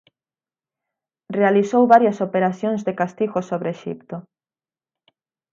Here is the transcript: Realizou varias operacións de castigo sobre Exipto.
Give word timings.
Realizou 1.37 1.83
varias 1.93 2.17
operacións 2.27 2.81
de 2.87 2.93
castigo 3.01 3.39
sobre 3.49 3.69
Exipto. 3.75 4.17